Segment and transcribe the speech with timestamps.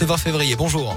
[0.00, 0.56] ce 20 février.
[0.56, 0.96] Bonjour.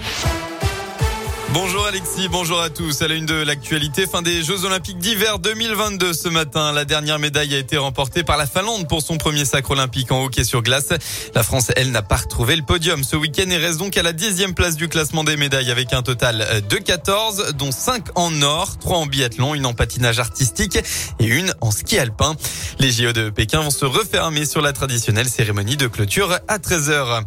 [1.53, 3.03] Bonjour Alexis, bonjour à tous.
[3.03, 6.71] À la une de l'actualité, fin des Jeux Olympiques d'hiver 2022 ce matin.
[6.71, 10.23] La dernière médaille a été remportée par la Finlande pour son premier sacre olympique en
[10.23, 10.89] hockey sur glace.
[11.35, 14.13] La France, elle, n'a pas retrouvé le podium ce week-end et reste donc à la
[14.13, 18.79] dixième place du classement des médailles avec un total de 14, dont 5 en or,
[18.79, 20.79] 3 en biathlon, une en patinage artistique
[21.19, 22.35] et une en ski alpin.
[22.79, 27.23] Les JO de Pékin vont se refermer sur la traditionnelle cérémonie de clôture à 13h.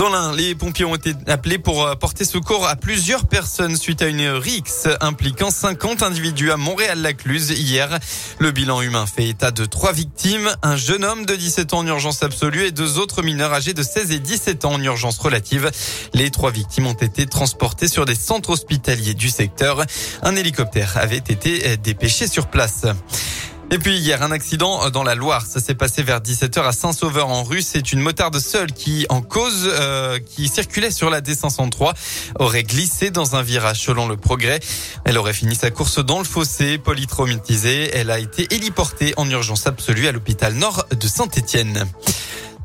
[0.00, 4.00] Dans l'un, les pompiers ont été appelés pour euh, porter secours à plusieurs personnes suite
[4.00, 7.98] à une rixe impliquant 50 individus à Montréal-Lacluse hier.
[8.38, 11.86] Le bilan humain fait état de trois victimes, un jeune homme de 17 ans en
[11.86, 15.70] urgence absolue et deux autres mineurs âgés de 16 et 17 ans en urgence relative.
[16.14, 19.84] Les trois victimes ont été transportées sur des centres hospitaliers du secteur.
[20.22, 22.86] Un hélicoptère avait été dépêché sur place.
[23.72, 25.46] Et puis hier, un accident dans la Loire.
[25.46, 27.62] Ça s'est passé vers 17h à Saint-Sauveur en rue.
[27.62, 31.94] C'est une motarde seule qui, en cause, euh, qui circulait sur la D503,
[32.40, 34.58] aurait glissé dans un virage selon le progrès.
[35.04, 37.90] Elle aurait fini sa course dans le fossé, polytraumatisée.
[37.94, 41.86] Elle a été héliportée en urgence absolue à l'hôpital nord de Saint-Étienne.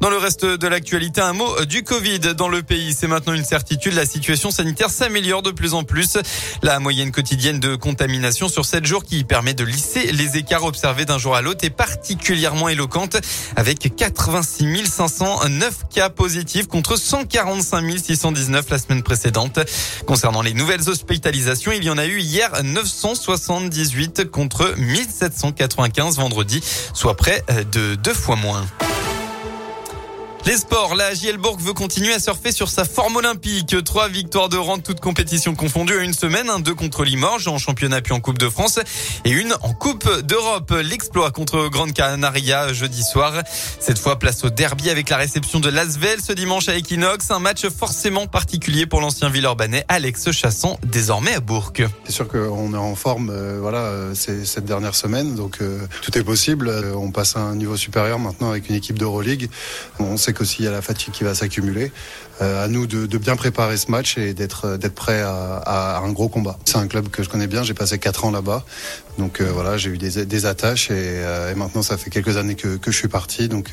[0.06, 2.94] Dans le reste de l'actualité, un mot du Covid dans le pays.
[2.96, 3.94] C'est maintenant une certitude.
[3.94, 6.20] La situation sanitaire s'améliore de plus en plus.
[6.62, 11.06] La moyenne quotidienne de contamination sur 7 jours qui permet de lisser les écarts observés
[11.06, 13.18] d'un jour à l'autre est particulièrement éloquente
[13.56, 19.58] avec 86 509 cas positifs contre 145 619 la semaine précédente.
[20.06, 26.62] Concernant les nouvelles hospitalisations, il y en a eu hier 978 contre 1795 vendredi,
[26.94, 28.68] soit près de deux fois moins.
[30.48, 33.76] Les sports, la JL Bourg veut continuer à surfer sur sa forme olympique.
[33.84, 36.52] Trois victoires de rang, toutes compétitions confondues à une semaine.
[36.52, 38.78] Un, deux contre Limoges en championnat puis en Coupe de France
[39.26, 40.72] et une en Coupe d'Europe.
[40.84, 43.34] L'exploit contre Grande Canaria jeudi soir.
[43.80, 47.32] Cette fois, place au derby avec la réception de Lasvel ce dimanche à Equinox.
[47.32, 51.74] Un match forcément particulier pour l'ancien Villeurbanais Alex Chasson, désormais à Bourg.
[52.04, 56.16] C'est sûr qu'on est en forme, euh, voilà, euh, cette dernière semaine, donc euh, tout
[56.16, 56.72] est possible.
[56.96, 59.50] on passe à un niveau supérieur maintenant avec une équipe d'Euroleague.
[59.98, 61.92] On sait qu'aussi il y a la fatigue qui va s'accumuler.
[62.42, 66.28] Euh, à nous de, bien préparer ce match et d'être euh, prêt à, un gros
[66.28, 66.60] combat.
[66.66, 68.66] C'est un club que je connais bien, j'ai passé quatre ans là-bas,
[69.18, 71.22] donc euh, voilà, j'ai eu des, attaches et,
[71.56, 73.72] maintenant ça fait quelques années que, je suis parti, donc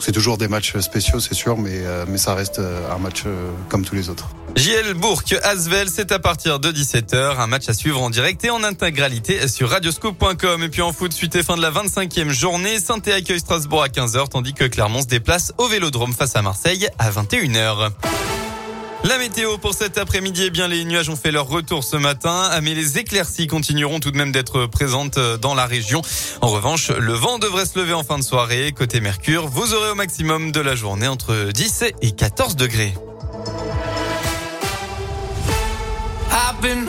[0.00, 1.82] c'est toujours des matchs spéciaux, c'est sûr, mais
[2.16, 3.24] ça reste un match
[3.68, 4.28] comme tous les autres.
[4.64, 8.50] JL Bourg Asvel, c'est à partir de 17h, un match à suivre en direct et
[8.50, 10.62] en intégralité sur radioscope.com.
[10.62, 13.88] Et puis en foot, suite et fin de la 25e journée, saint accueille Strasbourg à
[13.88, 17.90] 15h, tandis que Clermont se déplace au Vélodrome face à Marseille à 21h.
[19.04, 22.48] La météo pour cet après-midi, eh bien les nuages ont fait leur retour ce matin,
[22.62, 26.00] mais les éclaircies continueront tout de même d'être présentes dans la région.
[26.40, 28.72] En revanche, le vent devrait se lever en fin de soirée.
[28.72, 32.94] Côté Mercure, vous aurez au maximum de la journée entre 10 et 14 degrés.
[36.64, 36.84] been